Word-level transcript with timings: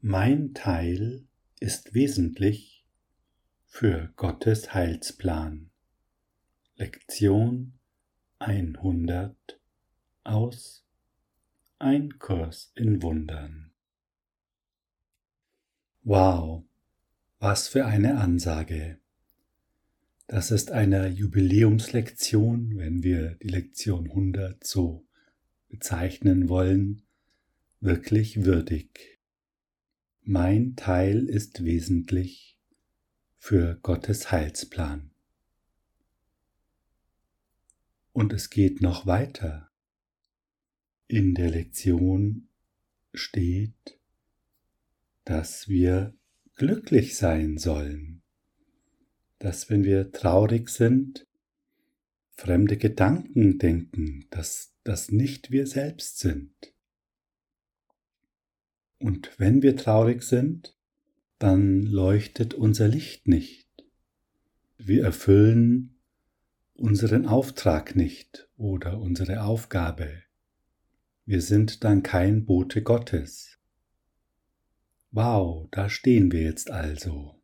Mein 0.00 0.54
Teil 0.54 1.26
ist 1.58 1.92
wesentlich 1.92 2.86
für 3.66 4.12
Gottes 4.14 4.72
Heilsplan. 4.72 5.70
Lektion 6.76 7.72
100 8.38 9.34
aus 10.22 10.86
Ein 11.80 12.16
Kurs 12.20 12.70
in 12.76 13.02
Wundern. 13.02 13.72
Wow, 16.04 16.62
was 17.40 17.66
für 17.66 17.84
eine 17.84 18.20
Ansage. 18.20 19.00
Das 20.28 20.52
ist 20.52 20.70
eine 20.70 21.08
Jubiläumslektion, 21.08 22.76
wenn 22.76 23.02
wir 23.02 23.34
die 23.42 23.48
Lektion 23.48 24.08
100 24.10 24.64
so 24.64 25.04
bezeichnen 25.68 26.48
wollen, 26.48 27.02
wirklich 27.80 28.44
würdig. 28.44 29.17
Mein 30.30 30.76
Teil 30.76 31.26
ist 31.26 31.64
wesentlich 31.64 32.58
für 33.38 33.76
Gottes 33.76 34.30
Heilsplan. 34.30 35.10
Und 38.12 38.34
es 38.34 38.50
geht 38.50 38.82
noch 38.82 39.06
weiter. 39.06 39.70
In 41.06 41.34
der 41.34 41.48
Lektion 41.48 42.46
steht, 43.14 43.98
dass 45.24 45.66
wir 45.66 46.14
glücklich 46.56 47.16
sein 47.16 47.56
sollen, 47.56 48.20
dass 49.38 49.70
wenn 49.70 49.82
wir 49.82 50.12
traurig 50.12 50.68
sind, 50.68 51.26
fremde 52.32 52.76
Gedanken 52.76 53.58
denken, 53.58 54.26
dass 54.28 54.74
das 54.84 55.10
nicht 55.10 55.50
wir 55.50 55.66
selbst 55.66 56.18
sind. 56.18 56.74
Und 58.98 59.30
wenn 59.38 59.62
wir 59.62 59.76
traurig 59.76 60.22
sind, 60.22 60.76
dann 61.38 61.82
leuchtet 61.82 62.54
unser 62.54 62.88
Licht 62.88 63.28
nicht. 63.28 63.68
Wir 64.76 65.04
erfüllen 65.04 65.98
unseren 66.74 67.26
Auftrag 67.26 67.96
nicht 67.96 68.48
oder 68.56 69.00
unsere 69.00 69.42
Aufgabe. 69.42 70.22
Wir 71.26 71.42
sind 71.42 71.84
dann 71.84 72.02
kein 72.02 72.46
Bote 72.46 72.82
Gottes. 72.82 73.58
Wow, 75.10 75.68
da 75.70 75.88
stehen 75.88 76.32
wir 76.32 76.42
jetzt 76.42 76.70
also, 76.70 77.40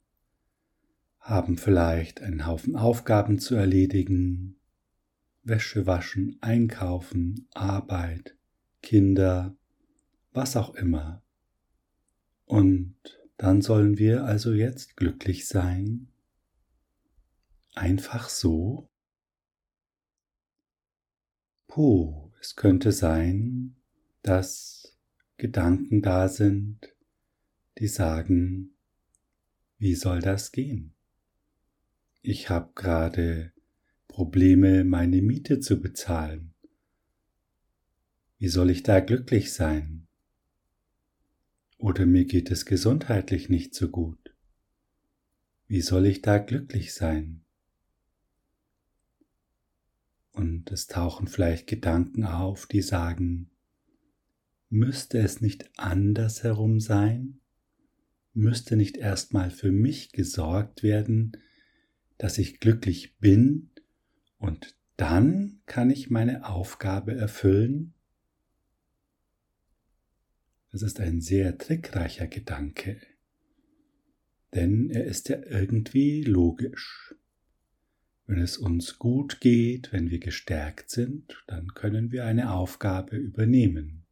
haben 1.19 1.57
vielleicht 1.57 2.23
einen 2.23 2.47
Haufen 2.47 2.77
Aufgaben 2.77 3.39
zu 3.39 3.55
erledigen, 3.55 4.57
Wäsche 5.43 5.87
waschen, 5.87 6.39
einkaufen, 6.41 7.49
Arbeit, 7.55 8.37
Kinder, 8.83 9.57
was 10.33 10.57
auch 10.57 10.75
immer. 10.75 11.24
Und 12.47 12.95
dann 13.37 13.63
sollen 13.63 13.99
wir 13.99 14.25
also 14.25 14.53
jetzt 14.53 14.97
glücklich 14.97 15.49
sein. 15.49 16.09
Einfach 17.75 18.29
so. 18.29 18.89
Puh, 21.67 22.31
es 22.41 22.57
könnte 22.57 22.93
sein, 22.93 23.75
dass 24.23 24.97
Gedanken 25.37 26.03
da 26.03 26.29
sind, 26.29 26.95
die 27.79 27.89
sagen, 27.89 28.75
wie 29.79 29.95
soll 29.95 30.21
das 30.21 30.53
gehen? 30.53 30.95
Ich 32.23 32.49
habe 32.49 32.71
gerade 32.75 33.53
Probleme, 34.09 34.85
meine 34.85 35.21
Miete 35.21 35.59
zu 35.59 35.81
bezahlen. 35.81 36.55
Wie 38.39 38.49
soll 38.49 38.71
ich 38.71 38.83
da 38.83 39.01
glücklich 39.01 39.53
sein? 39.53 40.04
Oder 41.85 42.07
mir 42.07 42.25
geht 42.25 42.51
es 42.51 42.65
gesundheitlich 42.65 43.51
nicht 43.51 43.75
so 43.75 43.91
gut. 43.91 44.35
Wie 45.67 45.83
soll 45.83 46.07
ich 46.07 46.23
da 46.23 46.39
glücklich 46.39 46.95
sein? 46.95 47.43
Und 50.33 50.73
es 50.73 50.87
tauchen 50.87 51.29
vielleicht 51.29 51.67
Gedanken 51.67 52.25
auf, 52.25 52.65
die 52.65 52.81
sagen, 52.81 53.51
müsste 54.71 55.19
es 55.19 55.43
nicht 55.43 55.79
anders 55.79 56.43
herum 56.43 56.81
sein? 56.81 57.41
Müsste 58.33 58.77
nicht 58.77 58.97
erstmal 58.97 59.51
für 59.51 59.71
mich 59.71 60.11
gesorgt 60.11 60.83
werden, 60.83 61.33
dass 62.17 62.39
ich 62.39 62.61
glücklich 62.61 63.19
bin 63.19 63.69
und 64.39 64.75
dann 64.97 65.61
kann 65.67 65.91
ich 65.91 66.09
meine 66.09 66.49
Aufgabe 66.49 67.15
erfüllen? 67.15 67.94
Das 70.75 70.83
ist 70.83 70.99
ein 70.99 71.21
sehr 71.21 71.57
trickreicher 71.57 72.27
Gedanke, 72.27 73.01
denn 74.55 74.91
er 74.91 75.05
ist 75.05 75.29
ja 75.29 75.37
irgendwie 75.47 76.25
logisch. 76.25 77.15
Wenn 78.27 78.41
es 78.41 78.59
uns 78.59 78.99
gut 78.99 79.41
geht, 79.41 79.93
wenn 79.93 80.11
wir 80.11 80.19
gestärkt 80.19 80.91
sind, 80.91 81.45
dann 81.47 81.75
können 81.75 82.11
wir 82.11 82.25
eine 82.25 82.51
Aufgabe 82.53 83.15
übernehmen. 83.15 84.03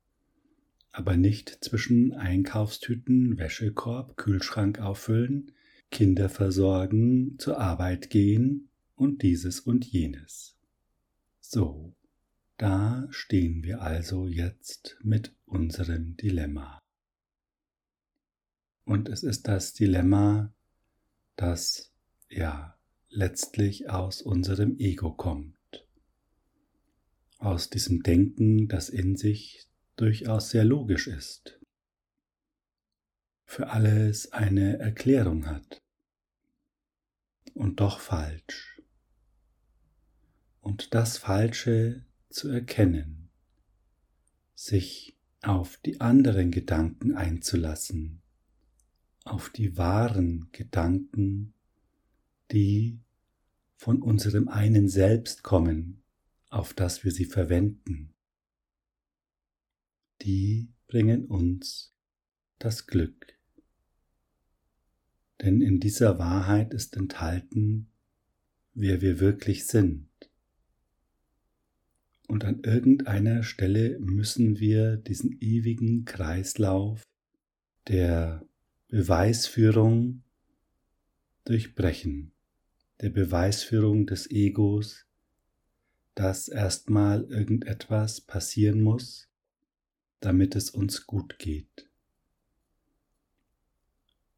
Aber 0.93 1.17
nicht 1.17 1.65
zwischen 1.65 2.12
Einkaufstüten, 2.12 3.39
Wäschekorb, 3.39 4.17
Kühlschrank 4.17 4.79
auffüllen, 4.79 5.50
Kinder 5.91 6.29
versorgen, 6.29 7.41
zur 7.41 7.59
Arbeit 7.59 8.09
gehen 8.09 8.69
und 8.94 9.23
dieses 9.23 9.59
und 9.59 9.84
jenes. 9.84 10.56
So, 11.41 11.97
da 12.62 13.09
stehen 13.11 13.65
wir 13.65 13.83
also 13.83 14.28
jetzt 14.28 14.97
mit 15.03 15.34
unserem 15.47 16.17
Dilemma. 16.17 16.78
Und 18.84 19.09
es 19.09 19.25
ist 19.25 19.49
das 19.49 19.73
Dilemma, 19.73 20.55
das 21.34 21.93
ja 22.28 22.78
letztlich 23.09 23.91
aus 23.91 24.23
unserem 24.23 24.77
Ego 24.78 25.12
kommt, 25.12 25.89
aus 27.39 27.69
diesem 27.69 28.05
Denken, 28.05 28.69
das 28.69 28.91
in 28.91 29.17
sich 29.17 29.69
durchaus 29.97 30.50
sehr 30.50 30.65
logisch 30.65 31.09
ist, 31.09 31.59
für 33.44 33.71
alles 33.71 34.31
eine 34.31 34.79
Erklärung 34.79 35.47
hat 35.47 35.83
und 37.55 37.81
doch 37.81 37.99
falsch. 37.99 38.81
Und 40.61 40.94
das 40.94 41.19
Falsche 41.19 42.06
zu 42.32 42.48
erkennen, 42.48 43.31
sich 44.54 45.16
auf 45.43 45.76
die 45.78 46.00
anderen 46.00 46.50
Gedanken 46.50 47.15
einzulassen, 47.15 48.22
auf 49.25 49.50
die 49.50 49.76
wahren 49.76 50.48
Gedanken, 50.53 51.54
die 52.50 53.00
von 53.76 54.03
unserem 54.03 54.48
einen 54.48 54.88
Selbst 54.88 55.43
kommen, 55.43 56.03
auf 56.50 56.75
das 56.75 57.04
wir 57.04 57.10
sie 57.10 57.25
verwenden. 57.25 58.15
Die 60.22 60.69
bringen 60.87 61.25
uns 61.25 61.93
das 62.59 62.87
Glück. 62.87 63.37
Denn 65.41 65.60
in 65.60 65.81
dieser 65.81 66.20
Wahrheit 66.20 66.72
ist 66.75 66.97
enthalten, 66.97 67.88
wer 68.75 69.00
wir 69.00 69.19
wirklich 69.19 69.66
sind. 69.66 70.12
Und 72.32 72.47
an 72.47 72.62
irgendeiner 72.62 73.43
Stelle 73.43 73.98
müssen 73.98 74.59
wir 74.59 74.97
diesen 74.97 75.37
ewigen 75.43 76.06
Kreislauf 76.06 77.03
der 77.88 78.48
Beweisführung 78.88 80.22
durchbrechen, 81.44 82.32
der 83.03 83.10
Beweisführung 83.10 84.06
des 84.06 84.31
Egos, 84.31 85.04
dass 86.15 86.48
erstmal 86.48 87.25
irgendetwas 87.25 88.22
passieren 88.22 88.81
muss, 88.81 89.28
damit 90.20 90.56
es 90.56 90.70
uns 90.70 91.06
gut 91.06 91.38
geht. 91.38 91.87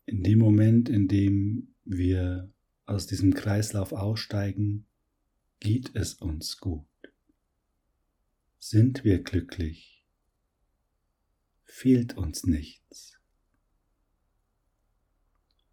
In 0.05 0.25
dem 0.25 0.41
Moment, 0.41 0.89
in 0.89 1.07
dem 1.07 1.69
wir 1.85 2.51
aus 2.87 3.07
diesem 3.07 3.35
Kreislauf 3.35 3.93
aussteigen, 3.93 4.85
geht 5.61 5.95
es 5.95 6.15
uns 6.15 6.59
gut. 6.59 6.85
Sind 8.67 9.05
wir 9.05 9.23
glücklich? 9.23 10.03
Fehlt 11.65 12.17
uns 12.17 12.45
nichts? 12.45 13.21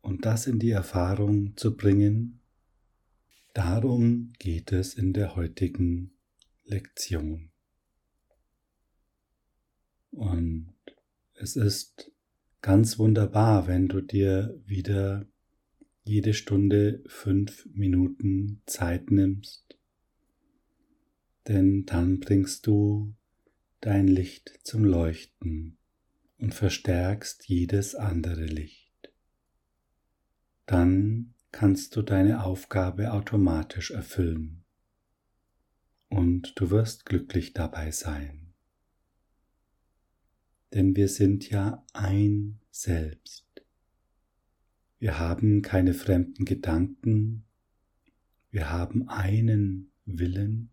Und 0.02 0.26
das 0.26 0.46
in 0.46 0.60
die 0.60 0.72
Erfahrung 0.72 1.56
zu 1.56 1.78
bringen, 1.78 2.42
darum 3.54 4.34
geht 4.40 4.74
es 4.74 4.94
in 4.94 5.14
der 5.14 5.38
heutigen 5.38 6.12
Lektion. 6.66 7.52
Und 10.10 10.76
es 11.36 11.56
ist 11.56 12.12
ganz 12.62 13.00
wunderbar, 13.00 13.68
wenn 13.68 13.88
du 13.88 14.02
dir 14.02 14.62
wieder 14.66 15.26
jede 16.04 16.34
Stunde 16.34 17.02
fünf 17.08 17.66
Minuten 17.68 18.62
Zeit 18.66 19.12
nimmst, 19.12 19.78
denn 21.48 21.86
dann 21.86 22.20
bringst 22.20 22.68
du 22.68 23.16
dein 23.80 24.08
Licht 24.08 24.60
zum 24.64 24.86
Leuchten 24.86 25.78
und 26.38 26.54
verstärkst 26.54 27.48
jedes 27.48 27.96
andere 27.96 28.46
Licht. 28.46 29.12
Dann 30.66 31.34
kannst 31.52 31.96
du 31.96 32.02
deine 32.02 32.44
Aufgabe 32.44 33.12
automatisch 33.12 33.92
erfüllen 33.92 34.64
und 36.10 36.54
du 36.60 36.70
wirst 36.70 37.06
glücklich 37.06 37.54
dabei 37.54 37.92
sein. 37.92 38.54
Denn 40.74 40.96
wir 40.96 41.08
sind 41.08 41.50
ja 41.50 41.86
ein 41.94 42.60
Selbst. 42.70 43.46
Wir 45.00 45.20
haben 45.20 45.62
keine 45.62 45.94
fremden 45.94 46.46
Gedanken, 46.46 47.46
wir 48.52 48.70
haben 48.70 49.10
einen 49.10 49.92
Willen, 50.06 50.70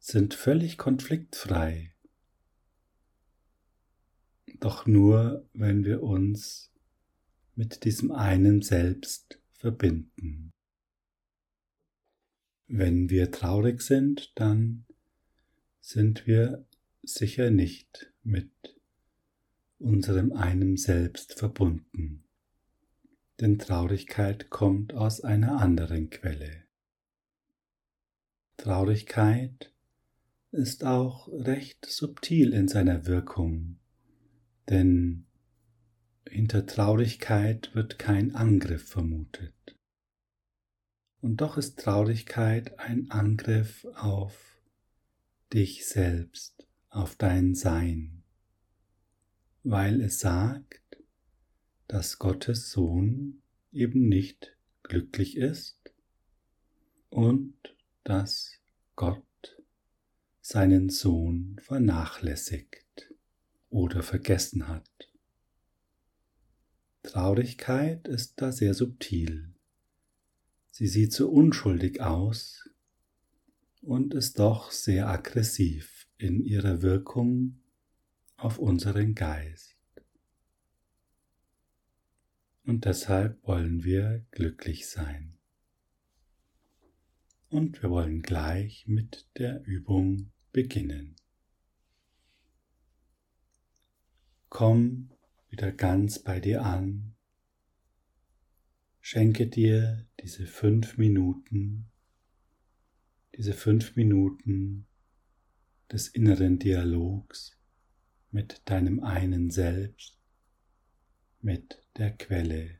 sind 0.00 0.32
völlig 0.34 0.78
konfliktfrei. 0.78 1.94
Doch 4.58 4.86
nur, 4.86 5.46
wenn 5.52 5.84
wir 5.84 6.02
uns 6.02 6.72
mit 7.54 7.84
diesem 7.84 8.10
einen 8.10 8.62
Selbst 8.62 9.38
verbinden. 9.52 10.52
Wenn 12.66 13.10
wir 13.10 13.30
traurig 13.30 13.82
sind, 13.82 14.32
dann 14.36 14.86
sind 15.80 16.26
wir 16.26 16.66
sicher 17.02 17.50
nicht 17.50 18.12
mit 18.22 18.50
unserem 19.78 20.32
einem 20.32 20.76
Selbst 20.76 21.34
verbunden, 21.34 22.24
denn 23.40 23.58
Traurigkeit 23.58 24.50
kommt 24.50 24.94
aus 24.94 25.20
einer 25.20 25.60
anderen 25.60 26.10
Quelle. 26.10 26.64
Traurigkeit 28.56 29.72
ist 30.52 30.84
auch 30.84 31.28
recht 31.28 31.86
subtil 31.86 32.52
in 32.52 32.68
seiner 32.68 33.06
Wirkung, 33.06 33.78
denn 34.68 35.26
hinter 36.28 36.66
Traurigkeit 36.66 37.74
wird 37.74 37.98
kein 37.98 38.34
Angriff 38.34 38.88
vermutet. 38.88 39.54
Und 41.20 41.40
doch 41.40 41.56
ist 41.56 41.78
Traurigkeit 41.78 42.78
ein 42.78 43.10
Angriff 43.10 43.86
auf 43.94 44.60
dich 45.52 45.86
selbst, 45.86 46.66
auf 46.88 47.16
dein 47.16 47.54
Sein, 47.54 48.22
weil 49.62 50.00
es 50.00 50.20
sagt, 50.20 50.80
dass 51.88 52.18
Gottes 52.18 52.70
Sohn 52.70 53.42
eben 53.72 54.08
nicht 54.08 54.56
glücklich 54.82 55.36
ist 55.36 55.78
und 57.10 57.54
dass 58.04 58.52
Gott 58.96 59.22
seinen 60.50 60.88
Sohn 60.88 61.54
vernachlässigt 61.60 63.14
oder 63.68 64.02
vergessen 64.02 64.66
hat. 64.66 65.08
Traurigkeit 67.04 68.08
ist 68.08 68.42
da 68.42 68.50
sehr 68.50 68.74
subtil. 68.74 69.54
Sie 70.72 70.88
sieht 70.88 71.12
so 71.12 71.30
unschuldig 71.30 72.00
aus 72.00 72.68
und 73.80 74.12
ist 74.12 74.40
doch 74.40 74.72
sehr 74.72 75.08
aggressiv 75.08 76.08
in 76.18 76.40
ihrer 76.40 76.82
Wirkung 76.82 77.60
auf 78.36 78.58
unseren 78.58 79.14
Geist. 79.14 79.76
Und 82.64 82.86
deshalb 82.86 83.40
wollen 83.46 83.84
wir 83.84 84.26
glücklich 84.32 84.88
sein. 84.88 85.38
Und 87.50 87.84
wir 87.84 87.90
wollen 87.90 88.22
gleich 88.22 88.88
mit 88.88 89.28
der 89.36 89.64
Übung 89.64 90.32
beginnen. 90.52 91.16
Komm 94.48 95.10
wieder 95.48 95.72
ganz 95.72 96.18
bei 96.18 96.40
dir 96.40 96.64
an. 96.64 97.14
Schenke 99.00 99.46
dir 99.46 100.06
diese 100.20 100.46
fünf 100.46 100.98
Minuten, 100.98 101.90
diese 103.36 103.54
fünf 103.54 103.96
Minuten 103.96 104.86
des 105.90 106.08
inneren 106.08 106.58
Dialogs 106.58 107.56
mit 108.30 108.62
deinem 108.68 109.00
einen 109.02 109.50
Selbst, 109.50 110.20
mit 111.40 111.82
der 111.96 112.16
Quelle. 112.16 112.78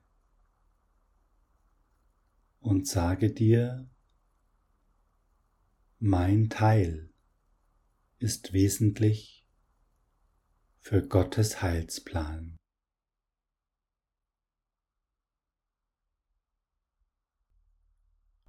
Und 2.61 2.87
sage 2.87 3.33
dir, 3.33 3.89
mein 5.99 6.51
Teil 6.51 7.10
ist 8.21 8.53
wesentlich 8.53 9.47
für 10.79 11.01
Gottes 11.01 11.63
Heilsplan. 11.63 12.59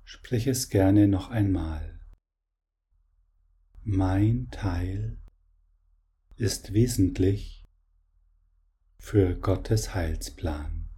Sprich 0.03 0.47
es 0.47 0.67
gerne 0.67 1.07
noch 1.07 1.29
einmal. 1.29 2.01
Mein 3.83 4.49
Teil 4.51 5.17
ist 6.35 6.73
wesentlich 6.73 7.63
für 8.99 9.39
Gottes 9.39 9.95
Heilsplan. 9.95 10.89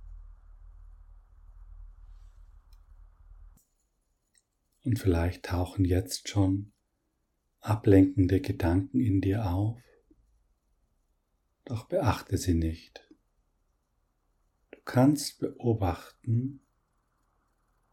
Und 4.84 4.98
vielleicht 4.98 5.46
tauchen 5.46 5.86
jetzt 5.86 6.28
schon 6.28 6.73
ablenkende 7.64 8.42
Gedanken 8.42 9.00
in 9.00 9.22
dir 9.22 9.46
auf, 9.46 9.82
doch 11.66 11.86
beachte 11.86 12.38
sie 12.38 12.54
nicht. 12.54 13.10
Du 14.72 14.80
kannst 14.84 15.40
beobachten, 15.40 16.60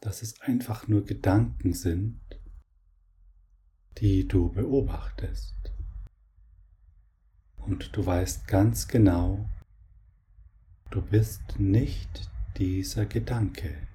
dass 0.01 0.23
es 0.23 0.41
einfach 0.41 0.89
nur 0.89 1.05
Gedanken 1.05 1.73
sind, 1.73 2.21
die 3.99 4.27
du 4.27 4.51
beobachtest. 4.51 5.73
Und 7.57 7.95
du 7.97 8.05
weißt 8.05 8.49
ganz 8.49 8.89
genau, 8.89 9.49
du 10.91 11.03
bist 11.03 11.61
nicht 11.61 12.29
dieser 12.57 13.07
Gedanke, 13.07 13.87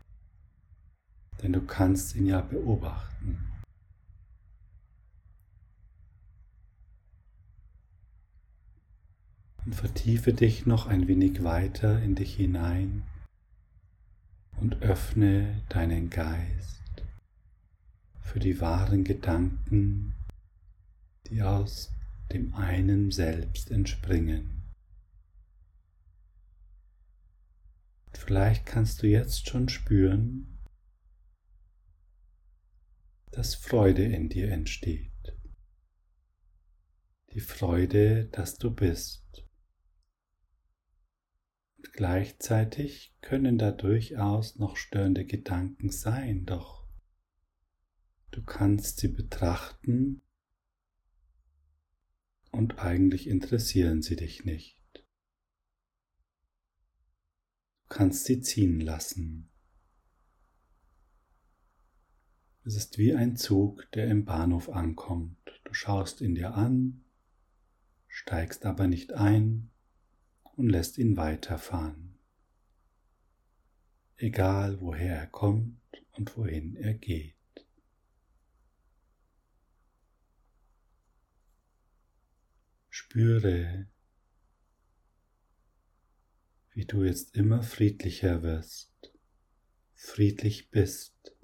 denn 1.41 1.51
du 1.51 1.61
kannst 1.65 2.15
ihn 2.15 2.27
ja 2.27 2.39
beobachten. 2.39 3.54
Und 9.75 9.81
vertiefe 9.81 10.31
dich 10.31 10.65
noch 10.65 10.87
ein 10.87 11.09
wenig 11.09 11.43
weiter 11.43 12.01
in 12.01 12.15
dich 12.15 12.35
hinein 12.35 13.03
und 14.57 14.81
öffne 14.81 15.63
deinen 15.67 16.09
Geist 16.09 16.81
für 18.21 18.39
die 18.39 18.61
wahren 18.61 19.03
Gedanken, 19.03 20.15
die 21.27 21.41
aus 21.41 21.91
dem 22.31 22.55
einen 22.55 23.11
Selbst 23.11 23.69
entspringen. 23.69 24.63
Vielleicht 28.13 28.65
kannst 28.65 29.03
du 29.03 29.07
jetzt 29.07 29.49
schon 29.49 29.67
spüren, 29.67 30.57
dass 33.31 33.55
Freude 33.55 34.05
in 34.05 34.29
dir 34.29 34.51
entsteht. 34.51 35.11
Die 37.33 37.41
Freude, 37.41 38.25
dass 38.31 38.57
du 38.57 38.71
bist. 38.71 39.24
Gleichzeitig 41.95 43.15
können 43.21 43.57
da 43.57 43.71
durchaus 43.71 44.57
noch 44.57 44.75
störende 44.75 45.23
Gedanken 45.23 45.89
sein, 45.91 46.45
doch 46.45 46.85
du 48.31 48.43
kannst 48.43 48.97
sie 48.99 49.07
betrachten 49.07 50.21
und 52.51 52.79
eigentlich 52.79 53.27
interessieren 53.27 54.01
sie 54.01 54.17
dich 54.17 54.43
nicht. 54.43 54.83
Du 57.83 57.87
kannst 57.87 58.25
sie 58.25 58.41
ziehen 58.41 58.81
lassen. 58.81 59.49
Es 62.65 62.75
ist 62.75 62.97
wie 62.97 63.15
ein 63.15 63.37
Zug, 63.37 63.89
der 63.93 64.09
im 64.09 64.25
Bahnhof 64.25 64.67
ankommt. 64.67 65.61
Du 65.63 65.73
schaust 65.73 66.19
ihn 66.19 66.35
dir 66.35 66.55
an, 66.55 67.05
steigst 68.09 68.65
aber 68.65 68.87
nicht 68.87 69.13
ein 69.13 69.71
und 70.55 70.69
lässt 70.69 70.97
ihn 70.97 71.17
weiterfahren, 71.17 72.17
egal 74.17 74.79
woher 74.79 75.15
er 75.15 75.27
kommt 75.27 75.81
und 76.11 76.35
wohin 76.37 76.75
er 76.75 76.93
geht. 76.93 77.35
Spüre, 82.89 83.87
wie 86.71 86.85
du 86.85 87.03
jetzt 87.03 87.35
immer 87.35 87.61
friedlicher 87.61 88.41
wirst, 88.41 89.13
friedlich 89.93 90.69
bist 90.71 91.35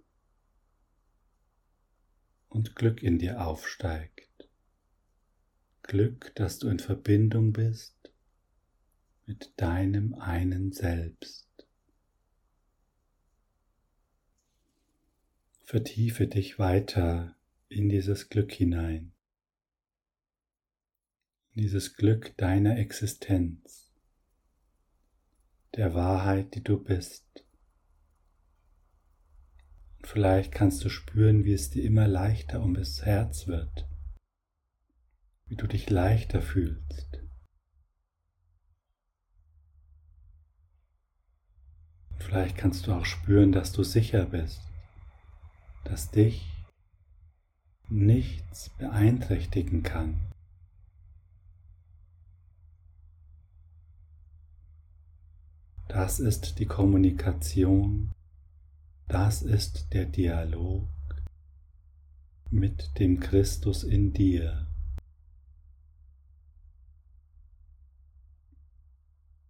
und 2.48 2.75
Glück 2.75 3.03
in 3.03 3.20
dir 3.20 3.46
aufsteigt. 3.46 4.50
Glück, 5.84 6.34
dass 6.36 6.60
du 6.60 6.70
in 6.70 6.80
Verbindung 6.80 7.51
bist 7.51 8.11
mit 9.32 9.54
deinem 9.56 10.14
einen 10.16 10.74
Selbst. 10.74 11.48
Vertiefe 15.64 16.28
dich 16.28 16.60
weiter 16.60 17.38
in 17.70 17.88
dieses 17.88 18.28
Glück 18.28 18.52
hinein, 18.52 19.14
in 21.54 21.62
dieses 21.62 21.96
Glück 21.96 22.36
deiner 22.36 22.78
Existenz, 22.78 23.90
der 25.76 25.94
Wahrheit, 25.94 26.54
die 26.54 26.64
du 26.64 26.78
bist. 26.84 27.46
Und 29.96 30.08
vielleicht 30.08 30.52
kannst 30.52 30.84
du 30.84 30.90
spüren, 30.90 31.46
wie 31.46 31.54
es 31.54 31.70
dir 31.70 31.86
immer 31.86 32.10
leichter 32.10 32.62
um 32.62 32.74
das 32.74 33.06
Herz 33.06 33.48
wird, 33.48 33.88
wie 35.46 35.56
du 35.56 35.68
dich 35.68 35.90
leichter 35.90 36.42
fühlst. 36.42 37.11
Vielleicht 42.32 42.58
kannst 42.58 42.88
du 42.88 42.94
auch 42.94 43.06
spüren, 43.06 43.52
dass 43.52 43.74
du 43.74 43.84
sicher 43.84 44.26
bist 44.26 44.62
dass 45.84 46.12
dich 46.12 46.48
nichts 47.90 48.70
beeinträchtigen 48.78 49.84
kann. 49.84 50.20
Das 55.88 56.20
ist 56.20 56.60
die 56.60 56.66
Kommunikation, 56.66 58.14
das 59.10 59.42
ist 59.42 59.92
der 59.92 60.06
Dialog 60.06 60.88
mit 62.50 62.98
dem 62.98 63.20
Christus 63.20 63.84
in 63.84 64.14
dir. 64.14 64.68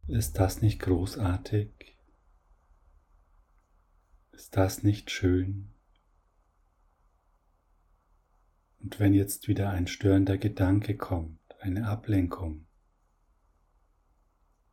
Ist 0.08 0.40
das 0.40 0.64
nicht 0.64 0.80
großartig? 0.80 1.70
Ist 4.32 4.56
das 4.58 4.84
nicht 4.84 5.12
schön? 5.12 5.74
Und 8.80 9.00
wenn 9.00 9.14
jetzt 9.14 9.48
wieder 9.48 9.70
ein 9.70 9.88
störender 9.88 10.38
Gedanke 10.38 10.98
kommt, 10.98 11.40
eine 11.60 11.88
Ablenkung, 11.88 12.66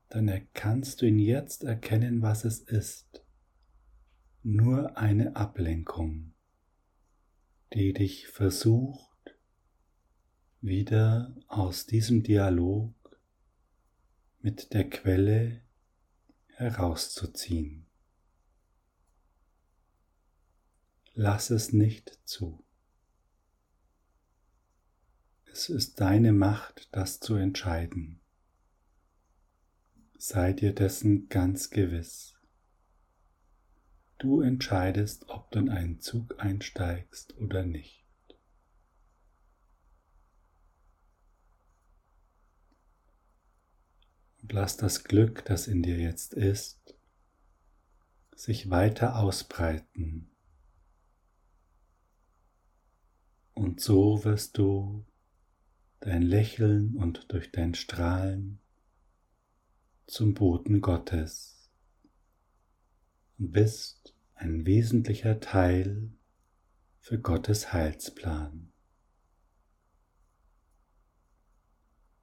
dann 0.09 0.49
kannst 0.55 1.03
du 1.03 1.07
ihn 1.07 1.19
jetzt 1.19 1.65
erkennen, 1.65 2.23
was 2.23 2.45
es 2.45 2.61
ist. 2.61 3.23
Nur 4.43 4.97
eine 4.97 5.37
Ablenkung, 5.37 6.33
die 7.75 7.93
dich 7.93 8.29
versucht, 8.29 9.37
wieder 10.63 11.37
aus 11.47 11.87
diesem 11.87 12.23
Dialog 12.23 12.95
mit 14.41 14.73
der 14.73 14.89
Quelle 14.89 15.61
herauszuziehen. 16.47 17.88
Lass 21.21 21.51
es 21.51 21.73
nicht 21.73 22.17
zu. 22.25 22.65
Es 25.47 25.69
ist 25.69 26.01
deine 26.01 26.31
Macht, 26.33 26.89
das 26.93 27.19
zu 27.19 27.35
entscheiden. 27.35 28.21
Sei 30.17 30.53
dir 30.53 30.73
dessen 30.73 31.29
ganz 31.29 31.71
gewiss. 31.71 32.37
Du 34.19 34.43
entscheidest, 34.43 35.29
ob 35.29 35.51
du 35.51 35.59
in 35.59 35.71
einen 35.71 35.99
Zug 35.99 36.37
einsteigst 36.39 37.37
oder 37.39 37.65
nicht. 37.65 38.07
Und 44.41 44.53
lass 44.53 44.77
das 44.77 45.03
Glück, 45.03 45.45
das 45.47 45.67
in 45.67 45.83
dir 45.83 45.99
jetzt 45.99 46.33
ist, 46.33 46.97
sich 48.37 48.71
weiter 48.71 49.17
ausbreiten. 49.17 50.28
Und 53.59 53.81
so 53.81 54.23
wirst 54.23 54.57
du 54.57 55.05
dein 55.99 56.23
Lächeln 56.23 56.95
und 56.95 57.33
durch 57.33 57.51
dein 57.51 57.75
Strahlen 57.75 58.61
zum 60.07 60.35
Boten 60.35 60.81
Gottes 60.81 61.69
und 63.37 63.51
bist 63.51 64.15
ein 64.37 64.65
wesentlicher 64.65 65.41
Teil 65.41 66.13
für 67.01 67.19
Gottes 67.19 67.73
Heilsplan. 67.73 68.73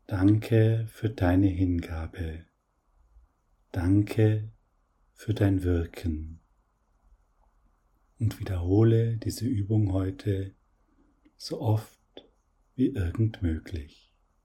Danke 0.08 0.88
für 0.88 1.10
deine 1.10 1.48
Hingabe. 1.48 2.46
Danke 3.74 4.54
für 5.12 5.34
dein 5.34 5.64
Wirken. 5.64 6.40
Und 8.20 8.40
wiederhole 8.40 9.18
diese 9.18 9.46
Übung 9.46 9.92
heute 9.92 10.56
so 11.38 11.62
oft 11.62 12.00
wie 12.76 12.88
irgend 12.88 13.42
möglich. 13.42 14.05